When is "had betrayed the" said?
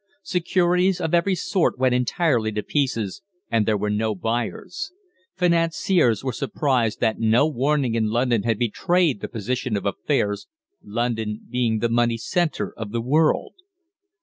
8.41-9.27